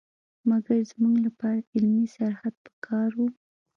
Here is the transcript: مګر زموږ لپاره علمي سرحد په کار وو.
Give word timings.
مګر 0.49 0.77
زموږ 0.91 1.15
لپاره 1.27 1.67
علمي 1.73 2.05
سرحد 2.15 2.55
په 2.65 2.71
کار 2.85 3.09
وو. 3.19 3.27